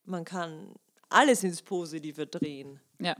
[0.04, 0.68] man kann
[1.10, 2.80] alles ins Positive drehen.
[3.00, 3.16] Ja.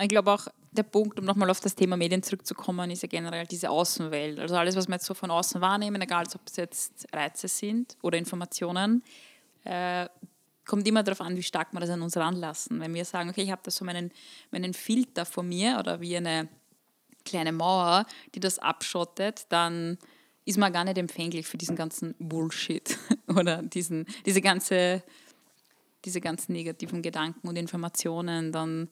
[0.00, 3.46] Ich glaube auch, der Punkt, um nochmal auf das Thema Medien zurückzukommen, ist ja generell
[3.46, 4.38] diese Außenwelt.
[4.38, 7.96] Also alles, was wir jetzt so von außen wahrnehmen, egal ob es jetzt Reize sind
[8.02, 9.02] oder Informationen,
[9.64, 10.08] äh,
[10.64, 12.80] kommt immer darauf an, wie stark wir das an uns ranlassen.
[12.80, 14.12] Wenn wir sagen, okay, ich habe da so meinen,
[14.52, 16.48] meinen Filter vor mir oder wie eine
[17.24, 19.98] kleine Mauer, die das abschottet, dann
[20.44, 22.96] ist man gar nicht empfänglich für diesen ganzen Bullshit
[23.28, 25.02] oder diesen, diese ganze
[26.04, 28.88] diese ganzen negativen Gedanken und Informationen, dann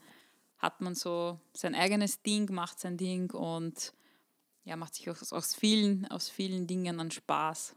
[0.59, 3.93] hat man so sein eigenes Ding, macht sein Ding und
[4.65, 7.75] ja, macht sich aus, aus, vielen, aus vielen Dingen einen Spaß.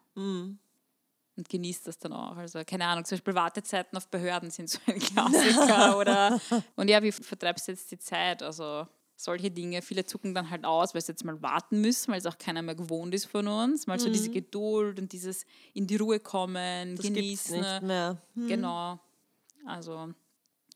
[1.38, 2.36] Und genießt das dann auch.
[2.36, 5.98] Also, keine Ahnung, zum Beispiel Wartezeiten auf Behörden sind so ein Klassiker.
[6.00, 6.42] oder,
[6.76, 8.44] und ja, wie vertreibst du jetzt die Zeit?
[8.44, 9.82] Also, solche Dinge.
[9.82, 12.62] Viele zucken dann halt aus, weil sie jetzt mal warten müssen, weil es auch keiner
[12.62, 13.88] mehr gewohnt ist von uns.
[13.88, 17.60] Mal so diese Geduld und dieses in die Ruhe kommen, Das gibt's genießen.
[17.60, 18.22] nicht mehr.
[18.36, 19.00] Genau.
[19.66, 20.14] Also,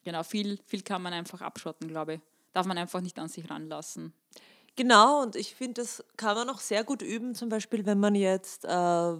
[0.05, 2.21] genau, viel, viel kann man einfach abschotten, glaube ich.
[2.53, 4.13] Darf man einfach nicht an sich ranlassen.
[4.77, 8.15] Genau, und ich finde, das kann man auch sehr gut üben, zum Beispiel, wenn man
[8.15, 9.13] jetzt äh,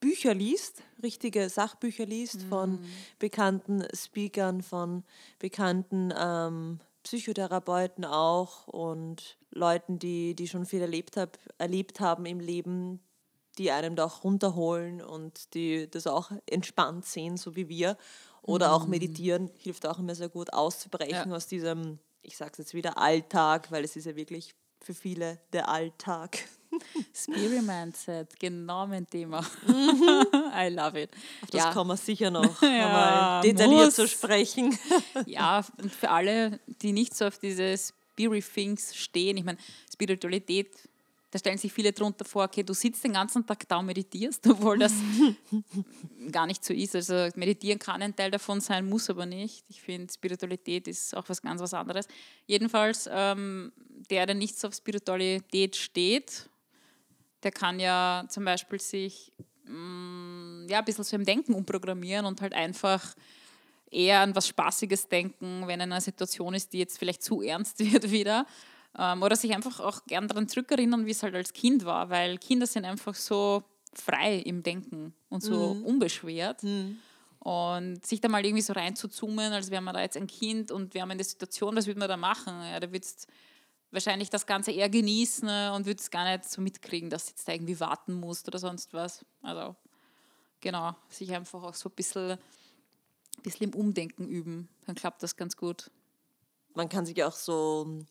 [0.00, 2.78] Bücher liest, richtige Sachbücher liest von
[3.18, 5.04] bekannten Speakern, von
[5.38, 12.38] bekannten ähm, Psychotherapeuten auch und Leuten, die, die schon viel erlebt, hab, erlebt haben im
[12.38, 13.00] Leben,
[13.56, 17.96] die einem da auch runterholen und die das auch entspannt sehen, so wie wir.
[18.42, 21.36] Oder auch meditieren hilft auch immer sehr gut auszubrechen Ja.
[21.36, 25.38] aus diesem, ich sage es jetzt wieder, Alltag, weil es ist ja wirklich für viele
[25.52, 26.38] der Alltag.
[27.14, 29.40] Spirit Mindset, genau mein Thema.
[29.66, 31.10] I love it.
[31.42, 33.94] Auf das ja, kommen wir sicher noch Ja, detailliert muss.
[33.96, 34.78] zu sprechen.
[35.26, 39.58] ja, und für alle, die nicht so auf diese Spirit Things stehen, ich meine,
[39.92, 40.70] Spiritualität,
[41.30, 44.46] da stellen sich viele drunter vor, okay, du sitzt den ganzen Tag da und meditierst,
[44.48, 44.94] obwohl das
[46.32, 46.94] gar nicht so ist.
[46.94, 49.64] Also meditieren kann ein Teil davon sein, muss aber nicht.
[49.68, 52.06] Ich finde, Spiritualität ist auch was ganz was anderes.
[52.46, 53.72] Jedenfalls, ähm,
[54.10, 56.48] der, der nicht so auf Spiritualität steht,
[57.42, 59.32] der kann ja zum Beispiel sich
[59.64, 63.14] mm, ja, ein bisschen so im Denken umprogrammieren und halt einfach
[63.90, 68.10] eher an was Spaßiges denken, wenn eine Situation ist, die jetzt vielleicht zu ernst wird
[68.10, 68.46] wieder.
[68.96, 72.38] Ähm, oder sich einfach auch gern daran zurückerinnern, wie es halt als Kind war, weil
[72.38, 76.62] Kinder sind einfach so frei im Denken und so unbeschwert.
[77.40, 80.94] Und sich da mal irgendwie so reinzuzoomen, als wäre man da jetzt ein Kind und
[80.94, 82.52] wir haben eine Situation, was würde man da machen?
[82.62, 83.28] Ja, da würdest
[83.90, 87.48] wahrscheinlich das Ganze eher genießen und würde es gar nicht so mitkriegen, dass du jetzt
[87.48, 89.24] da irgendwie warten musst oder sonst was.
[89.42, 89.76] Also
[90.60, 92.38] genau, sich einfach auch so ein bisschen,
[93.42, 94.68] bisschen im Umdenken üben.
[94.86, 95.90] Dann klappt das ganz gut.
[96.74, 98.04] Man kann sich auch so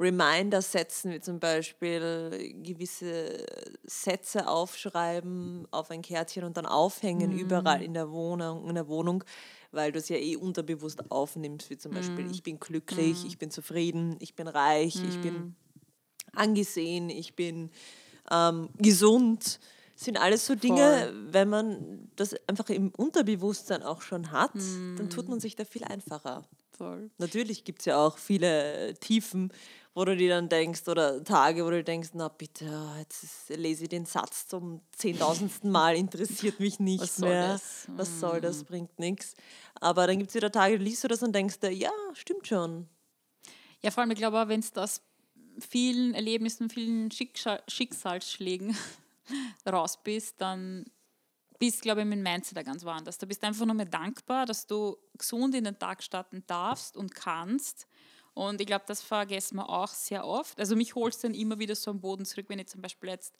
[0.00, 3.46] Reminder setzen, wie zum Beispiel gewisse
[3.84, 9.22] Sätze aufschreiben auf ein Kärtchen und dann aufhängen überall in der Wohnung, in der Wohnung,
[9.70, 13.50] weil du es ja eh unterbewusst aufnimmst, wie zum Beispiel ich bin glücklich, ich bin
[13.50, 15.54] zufrieden, ich bin reich, ich bin
[16.32, 17.70] angesehen, ich bin
[18.30, 19.60] ähm, gesund.
[19.96, 24.56] Sind alles so Dinge, wenn man das einfach im Unterbewusstsein auch schon hat,
[24.96, 26.44] dann tut man sich da viel einfacher.
[26.76, 27.10] Voll.
[27.18, 29.52] Natürlich gibt es ja auch viele Tiefen,
[29.94, 32.64] wo du dir dann denkst, oder Tage, wo du denkst, na bitte,
[32.98, 37.52] jetzt ist, lese ich den Satz zum zehntausendsten Mal, interessiert mich nicht Was soll mehr.
[37.52, 37.86] das?
[37.96, 39.34] Was soll das, bringt nichts.
[39.80, 42.46] Aber dann gibt es wieder Tage, da liest du das und denkst dir, ja, stimmt
[42.46, 42.88] schon.
[43.82, 45.00] Ja, vor allem, ich glaube, wenn es das
[45.58, 48.76] vielen Erlebnissen, vielen Schicksal Schicksalsschlägen
[49.66, 50.86] raus bist, dann
[51.58, 53.18] bist, glaube ich, mit Mindset da ganz woanders.
[53.18, 56.96] Da bist du einfach nur mehr dankbar, dass du gesund in den Tag starten darfst
[56.96, 57.86] und kannst.
[58.34, 60.58] Und ich glaube, das vergessen wir auch sehr oft.
[60.58, 63.10] Also mich holt es dann immer wieder so am Boden zurück, wenn ich zum Beispiel
[63.10, 63.34] jetzt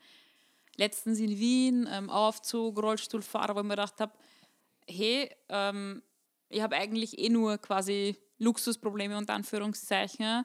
[0.77, 4.13] letztens in Wien ähm, Aufzug, Rollstuhl fahre, wo ich mir gedacht habe,
[4.87, 6.03] hey, ähm,
[6.49, 10.45] ich habe eigentlich eh nur quasi Luxusprobleme unter Anführungszeichen.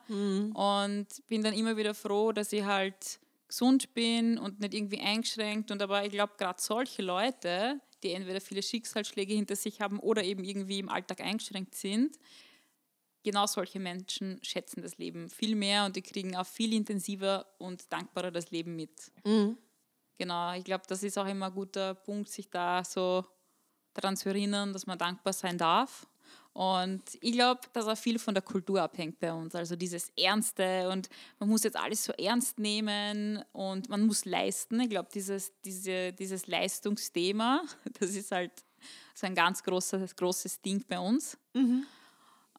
[0.54, 5.70] Und bin dann immer wieder froh, dass ich halt gesund bin und nicht irgendwie eingeschränkt.
[5.70, 10.24] Und aber ich glaube gerade solche Leute, die entweder viele Schicksalsschläge hinter sich haben oder
[10.24, 12.16] eben irgendwie im Alltag eingeschränkt sind,
[13.22, 17.92] genau solche Menschen schätzen das Leben viel mehr und die kriegen auch viel intensiver und
[17.92, 19.12] dankbarer das Leben mit.
[20.18, 23.24] Genau, ich glaube, das ist auch immer ein guter Punkt, sich da so
[23.94, 26.06] daran zu erinnern, dass man dankbar sein darf.
[26.52, 29.54] Und ich glaube, dass auch viel von der Kultur abhängt bei uns.
[29.54, 34.80] Also dieses Ernste und man muss jetzt alles so ernst nehmen und man muss leisten.
[34.80, 37.62] Ich glaube, dieses, diese, dieses Leistungsthema,
[38.00, 38.52] das ist halt
[39.14, 41.38] so ein ganz großes, großes Ding bei uns.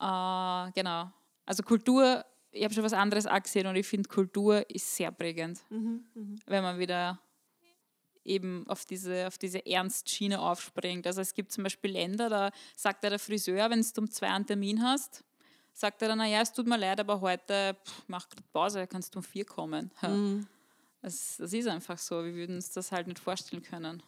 [0.01, 1.11] Äh, genau.
[1.45, 5.61] Also Kultur, ich habe schon was anderes angesehen und ich finde, Kultur ist sehr prägend,
[6.45, 7.19] wenn man wieder
[8.23, 11.07] eben auf diese, auf diese Ernstschiene aufspringt.
[11.07, 14.45] Also es gibt zum Beispiel Länder, da sagt der Friseur, wenn du um zwei einen
[14.45, 15.23] Termin hast,
[15.73, 19.15] sagt er dann, naja, es tut mir leid, aber heute pff, mach grad Pause, kannst
[19.15, 19.91] du um vier kommen.
[20.01, 20.09] Ja.
[21.01, 24.03] Das, das ist einfach so, wir würden uns das halt nicht vorstellen können.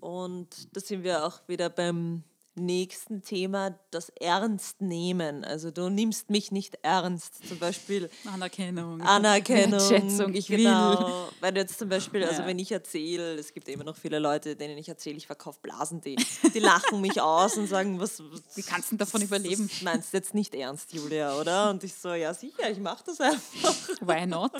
[0.00, 2.22] Und da sind wir auch wieder beim
[2.56, 5.44] nächsten Thema, das Ernstnehmen.
[5.44, 7.46] Also du nimmst mich nicht ernst.
[7.48, 9.00] Zum Beispiel Anerkennung.
[9.02, 9.72] Anerkennung.
[9.80, 10.58] Wertschätzung, ich will.
[10.58, 11.28] genau.
[11.40, 12.46] Weil du jetzt zum Beispiel, also Ja.
[12.46, 16.16] wenn ich erzähle, es gibt immer noch viele Leute, denen ich erzähle, ich verkaufe Blasentee.
[16.54, 18.22] Die lachen mich aus und sagen, was,
[18.54, 19.68] Wie kannst du davon überleben?
[19.68, 21.70] Das meinst du jetzt nicht ernst, Julia, oder?
[21.70, 23.74] Und ich so, ja sicher, ich mache das einfach.
[24.00, 24.52] Why not?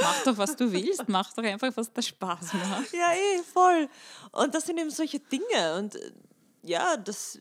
[0.00, 1.04] Mach doch, was du willst.
[1.08, 2.92] Mach doch einfach, was dir Spaß macht.
[2.92, 3.88] Ja, eh, voll.
[4.32, 5.76] Und das sind eben solche Dinge.
[5.78, 6.12] Und äh,
[6.62, 7.40] ja, das,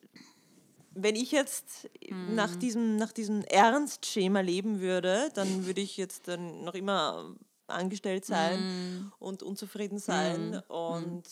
[0.93, 1.89] wenn ich jetzt
[2.25, 7.35] nach, diesem, nach diesem Ernstschema leben würde, dann würde ich jetzt dann noch immer
[7.67, 8.65] angestellt sein
[9.19, 11.23] und unzufrieden sein und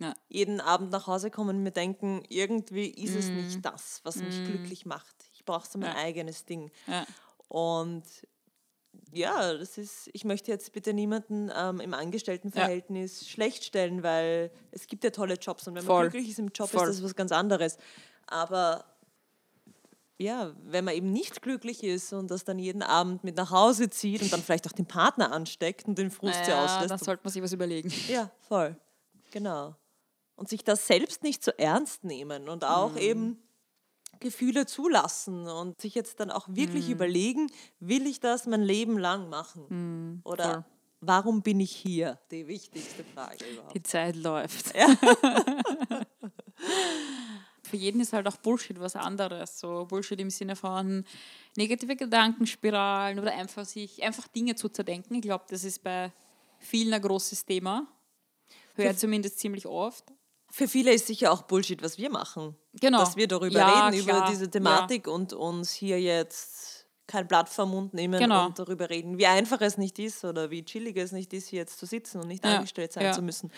[0.00, 0.14] Ja.
[0.28, 4.42] jeden Abend nach Hause kommen und mir denken, irgendwie ist es nicht das, was mich
[4.42, 5.14] glücklich macht.
[5.32, 5.96] Ich brauche so mein Ja.
[5.96, 6.72] eigenes Ding.
[6.88, 7.06] Ja.
[7.48, 8.02] Und
[9.12, 14.86] ja, das ist, ich möchte jetzt bitte niemanden ähm, im Angestelltenverhältnis schlecht stellen, weil es
[14.86, 16.04] gibt ja tolle Jobs und wenn Voll.
[16.04, 16.88] man glücklich ist im Job, Voll.
[16.88, 17.76] ist das was ganz anderes.
[18.26, 18.84] Aber
[20.18, 23.90] ja, wenn man eben nicht glücklich ist und das dann jeden Abend mit nach Hause
[23.90, 26.90] zieht und dann vielleicht auch den Partner ansteckt und den Frust ja Ja, auslässt.
[26.90, 27.92] dann sollte man sich was überlegen.
[28.08, 28.76] Ja, voll.
[29.32, 29.74] Genau.
[30.36, 33.42] Und sich das selbst nicht so ernst nehmen und auch eben
[34.22, 39.28] Gefühle zulassen und sich jetzt dann auch wirklich überlegen, will ich das mein Leben lang
[39.28, 40.22] machen?
[40.24, 40.64] Oder voll.
[41.00, 42.18] warum bin ich hier?
[42.30, 43.74] Die wichtigste Frage überhaupt.
[43.74, 44.72] Die Zeit läuft.
[47.62, 49.58] Für jeden ist halt auch Bullshit was anderes.
[49.58, 51.04] So Bullshit im Sinne von
[51.56, 55.14] negative Gedankenspiralen oder einfach sich einfach Dinge zu zerdenken.
[55.14, 56.12] Ich glaube, das ist bei
[56.58, 57.86] vielen ein großes Thema.
[58.76, 60.12] Ich zumindest ziemlich oft.
[60.54, 62.54] Für viele ist sicher auch Bullshit, was wir machen.
[62.74, 62.98] Genau.
[62.98, 64.30] Dass wir darüber Ja, reden, über klar.
[64.30, 68.44] diese Thematik und uns hier jetzt kein Blatt vom Mund nehmen Genau.
[68.46, 71.60] und darüber reden, wie einfach es nicht ist oder wie chillig es nicht ist, hier
[71.60, 73.12] jetzt zu sitzen und nicht Ja, angestellt sein ja.
[73.12, 73.50] zu müssen.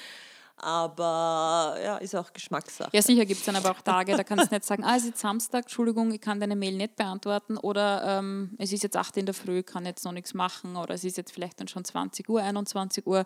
[0.56, 2.90] Aber ja, ist auch Geschmackssache.
[2.92, 5.04] Ja, sicher gibt es dann aber auch Tage, da kannst du nicht sagen, ah, es
[5.04, 9.16] ist Samstag, Entschuldigung, ich kann deine Mail nicht beantworten oder ähm, es ist jetzt 8
[9.16, 11.84] in der Früh, kann jetzt noch nichts machen oder es ist jetzt vielleicht dann schon
[11.84, 13.24] 20 Uhr, 21 Uhr.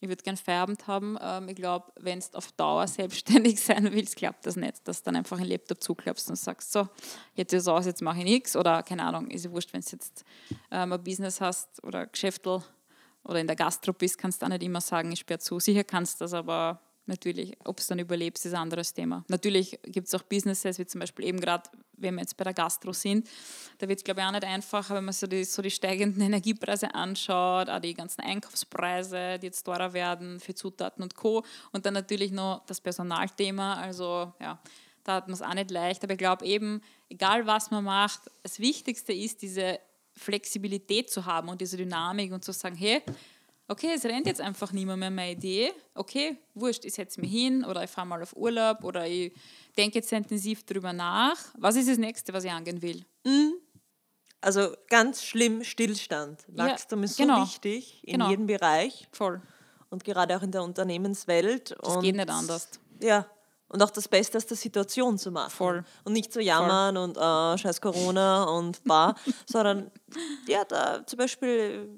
[0.00, 1.18] Ich würde gern Feierabend haben.
[1.20, 5.06] Ähm, ich glaube, wenn du auf Dauer selbstständig sein willst, klappt das nicht, dass du
[5.06, 6.88] dann einfach einen Laptop zuklappst und sagst, so,
[7.34, 8.56] jetzt ist es aus, jetzt mache ich nichts.
[8.56, 10.24] Oder keine Ahnung, ist ja wurscht, wenn du jetzt
[10.70, 12.62] ähm, ein Business hast oder ein Geschäftel
[13.24, 15.60] oder in der Gastro bist, kannst du auch nicht immer sagen, ich sperre zu.
[15.60, 19.24] Sicher kannst du das, aber natürlich, ob es dann überlebst, ist ein anderes Thema.
[19.28, 22.54] Natürlich gibt es auch Businesses, wie zum Beispiel eben gerade, wenn wir jetzt bei der
[22.54, 23.28] Gastro sind,
[23.78, 26.22] da wird es, glaube ich, auch nicht einfacher, wenn man so die, so die steigenden
[26.26, 31.44] Energiepreise anschaut, auch die ganzen Einkaufspreise, die jetzt teurer werden für Zutaten und Co.
[31.72, 34.58] Und dann natürlich noch das Personalthema, also ja,
[35.04, 38.20] da hat man es auch nicht leicht, aber ich glaube eben, egal was man macht,
[38.42, 39.80] das Wichtigste ist, diese
[40.14, 43.02] Flexibilität zu haben und diese Dynamik und zu sagen, hey,
[43.70, 45.72] okay, es rennt jetzt einfach nicht mehr, meine Idee.
[45.94, 49.32] Okay, wurscht, ich setze mich hin oder ich fahre mal auf Urlaub oder ich
[49.76, 51.36] denke jetzt intensiv darüber nach.
[51.56, 53.04] Was ist das Nächste, was ich angehen will?
[54.40, 56.44] Also ganz schlimm Stillstand.
[56.54, 57.36] Ja, Wachstum ist genau.
[57.36, 58.30] so wichtig in Genau.
[58.30, 59.40] jedem Bereich Voll.
[59.90, 61.76] und gerade auch in der Unternehmenswelt.
[61.80, 62.68] Das und geht nicht anders.
[63.00, 63.26] Ja.
[63.68, 65.50] Und auch das Beste aus der Situation zu machen.
[65.50, 65.84] Voll.
[66.02, 69.14] Und nicht zu jammern und äh, scheiß Corona und bar,
[69.46, 69.92] sondern
[70.48, 71.88] ja, da zum Beispiel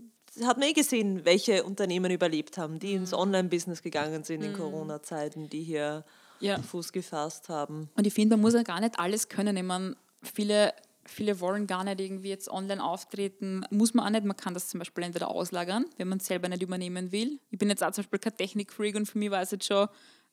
[0.45, 3.03] hat man eh gesehen, welche Unternehmen überlebt haben, die Mhm.
[3.03, 6.05] ins Online-Business gegangen sind in Corona-Zeiten, die hier
[6.41, 6.61] Ja.
[6.61, 7.91] Fuß gefasst haben.
[7.97, 9.57] Und ich finde, man muss ja gar nicht alles können.
[9.57, 10.73] Ich meine, viele,
[11.05, 13.65] viele wollen gar nicht irgendwie jetzt online auftreten.
[13.71, 14.25] Muss man auch nicht.
[14.25, 17.39] Man kann das zum Beispiel entweder auslagern, wenn man es selber nicht übernehmen will.
[17.51, 19.87] Ich bin jetzt auch zum Beispiel kein Technikfreak und für mich war es jetzt schon,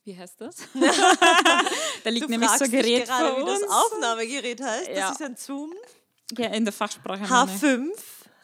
[0.05, 0.55] wie heißt das?
[2.03, 3.71] da liegt Du nämlich so ein Gerät gerade, vor wie das uns.
[3.71, 4.87] Aufnahmegerät heißt.
[4.89, 5.09] Ja.
[5.09, 5.73] Das ist ein Zoom
[6.37, 7.27] Ja, in der Fachsprache.
[7.29, 7.61] meine ich.
[7.61, 7.89] H5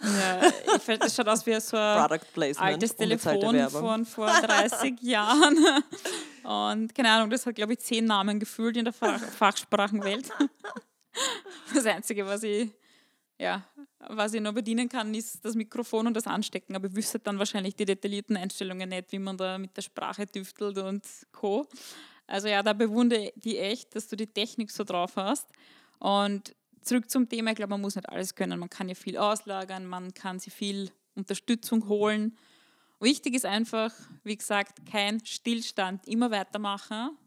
[0.06, 2.22] Ja, ich find, das schaut aus wie so ein
[2.58, 5.58] altes Telefon von vor 30 Jahren.
[6.44, 10.30] Und keine Ahnung, das hat, glaube ich, zehn Namen gefühlt in der Fach Fachsprachenwelt.
[11.74, 12.70] Das Einzige, was ich,
[13.40, 13.64] ja,
[14.00, 16.76] was ich noch bedienen kann, ist das Mikrofon und das Anstecken.
[16.76, 20.28] Aber ich wüsste dann wahrscheinlich die detaillierten Einstellungen nicht, wie man da mit der Sprache
[20.28, 21.66] tüftelt und Co.
[22.28, 25.48] Also ja, da bewundere ich die echt, dass du die Technik so drauf hast.
[26.00, 26.54] Und
[26.86, 28.60] zurück zum Thema, ich glaube, man muss nicht alles können.
[28.60, 32.38] Man kann ja viel auslagern, man kann sich viel Unterstützung holen.
[33.00, 33.92] Wichtig ist einfach,
[34.24, 37.18] wie gesagt, kein Stillstand, immer weitermachen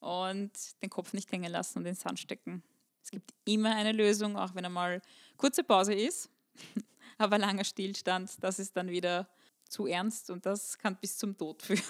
[0.00, 0.50] und
[0.82, 2.62] den Kopf nicht hängen lassen und in den Sand stecken.
[3.02, 5.00] Es gibt immer eine Lösung, auch wenn einmal
[5.36, 6.30] kurze Pause ist,
[7.18, 9.28] aber langer Stillstand, das ist dann wieder
[9.68, 11.82] zu ernst und das kann bis zum Tod führen.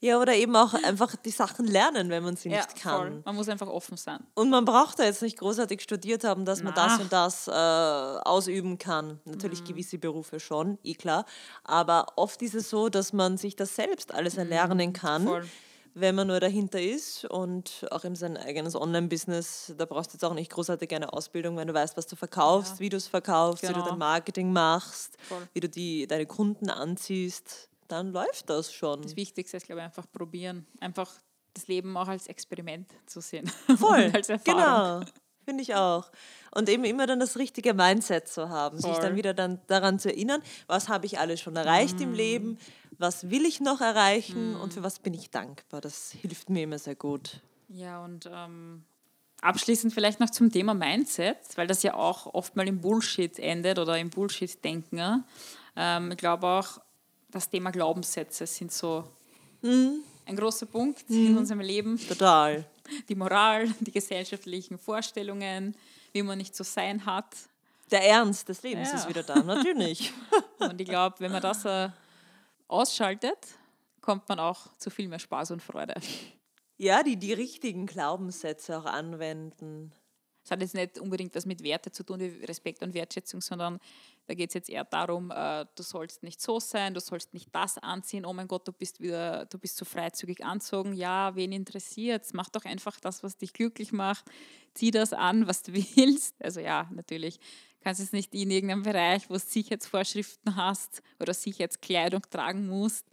[0.00, 2.80] Ja, oder eben auch einfach die Sachen lernen, wenn man sie nicht voll.
[3.10, 3.22] kann.
[3.24, 4.20] Man muss einfach offen sein.
[4.34, 6.86] Und man braucht da jetzt nicht großartig studiert haben, dass man Na.
[6.86, 7.50] das und das äh,
[8.28, 9.20] ausüben kann.
[9.24, 9.66] Natürlich Mhm.
[9.66, 11.24] gewisse Berufe schon, eh klar.
[11.62, 15.28] Aber oft ist es so, dass man sich das selbst alles erlernen kann, Mhm.
[15.28, 15.48] Voll.
[15.94, 19.74] Wenn man nur dahinter ist und auch in sein eigenes Online-Business.
[19.78, 22.80] Da brauchst du jetzt auch nicht großartig eine Ausbildung, wenn du weißt, was du verkaufst,
[22.80, 23.88] wie du es verkaufst, wie du Genau.
[23.90, 25.46] dein Marketing machst, Voll.
[25.52, 27.68] wie du die, deine Kunden anziehst.
[27.88, 29.02] Dann läuft das schon.
[29.02, 30.66] Das Wichtigste ist, glaube ich, einfach probieren.
[30.80, 31.12] Einfach
[31.52, 33.46] das Leben auch als Experiment zu sehen.
[33.78, 35.00] Voll, Und als Erfahrung.
[35.04, 35.12] genau.
[35.44, 36.10] Finde ich auch.
[36.52, 39.00] Und eben immer dann das richtige Mindset zu haben, sich Voll.
[39.02, 42.02] dann wieder dann daran zu erinnern, was habe ich alles schon erreicht Mm.
[42.02, 42.58] im Leben,
[42.98, 45.80] was will ich noch erreichen und für was bin ich dankbar.
[45.80, 47.40] Das hilft mir immer sehr gut.
[47.68, 48.84] Ja, und ähm,
[49.40, 53.78] abschließend vielleicht noch zum Thema Mindset, weil das ja auch oft mal im Bullshit endet
[53.80, 55.24] oder im Bullshit-Denken.
[55.76, 56.80] Ähm, ich glaube auch,
[57.32, 59.02] das Thema Glaubenssätze sind so
[59.62, 61.98] ein großer Punkt in unserem Leben.
[62.06, 62.64] Total.
[63.08, 65.76] Die Moral, die gesellschaftlichen Vorstellungen,
[66.12, 67.34] wie man nicht zu sein hat.
[67.90, 68.96] Der Ernst des Lebens Ja.
[68.98, 70.12] ist wieder da, natürlich.
[70.58, 71.88] Und ich glaube, wenn man das äh,
[72.68, 73.38] ausschaltet,
[74.00, 75.94] kommt man auch zu viel mehr Spaß und Freude.
[76.76, 79.92] ja, die die richtigen Glaubenssätze auch anwenden.
[80.44, 83.78] Es hat jetzt nicht unbedingt was mit Werte zu tun, wie Respekt und Wertschätzung, sondern
[84.26, 87.48] da geht es jetzt eher darum, äh, du sollst nicht so sein, du sollst nicht
[87.52, 90.92] das anziehen, oh mein Gott, du bist wieder, du bist zu freizügig anzogen.
[90.92, 94.24] Ja, wen interessiert Mach doch einfach das, was dich glücklich macht.
[94.74, 96.34] Zieh das an, was du willst.
[96.42, 97.40] Also ja, natürlich
[97.84, 103.06] kannst es nicht in irgendeinem Bereich, wo du Sicherheitsvorschriften hast oder Sicherheitskleidung tragen musst,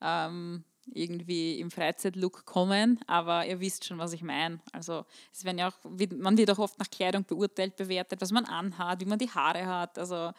[0.00, 4.60] ähm, irgendwie im Freizeitlook kommen, aber ihr wisst schon, was ich meine.
[4.72, 5.76] Also es werden ja auch,
[6.16, 9.66] man wird auch oft nach Kleidung beurteilt, bewertet, was man anhat, wie man die Haare
[9.66, 9.98] hat.
[9.98, 10.32] Also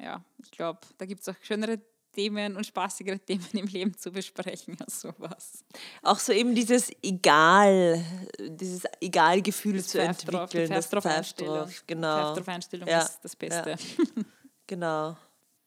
[0.00, 1.80] ja, ich glaube, da gibt es auch schönere
[2.12, 5.64] Themen und spaßigere Themen im Leben zu besprechen als sowas.
[6.02, 8.04] Auch so eben dieses Egal,
[8.38, 10.70] dieses Egal-Gefühl zu drauf, die entwickeln.
[10.70, 11.58] Drauf Pfeift Einstellung.
[11.58, 12.34] drauf, Genau.
[12.34, 13.70] Drauf Einstellung Ja, ist das Beste.
[13.70, 13.76] ja.
[14.66, 15.14] Genau.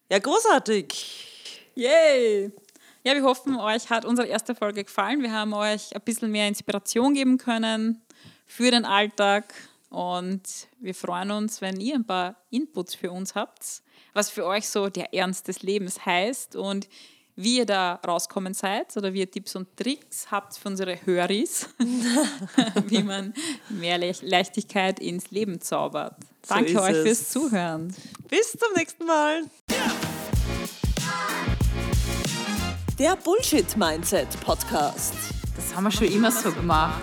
[0.10, 1.72] Ja, großartig.
[1.76, 2.52] Yay!
[3.08, 5.22] Ja, wir hoffen, euch hat unsere erste Folge gefallen.
[5.22, 8.02] Wir haben euch ein bisschen mehr Inspiration geben können
[8.46, 9.54] für den Alltag.
[9.90, 10.42] Und
[10.82, 14.90] wir freuen uns, wenn ihr ein paar Inputs für uns habt, was für euch so
[14.90, 16.90] der Ernst des Lebens heißt und
[17.38, 21.70] wie ihr da rauskommen seid oder wie ihr Tipps und Tricks habt für unsere Höris,
[22.88, 23.34] wie man
[23.70, 26.18] mehr Le Leichtigkeit ins Leben zaubert.
[26.46, 27.04] Danke so euch es.
[27.04, 27.96] fürs Zuhören.
[28.28, 29.44] Bis zum nächsten Mal
[33.00, 35.14] der Bullshit Mindset Podcast.
[35.56, 37.02] Das haben wir schon immer so gemacht.